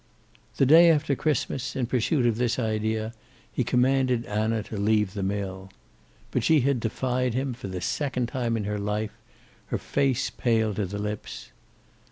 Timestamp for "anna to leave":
4.25-5.13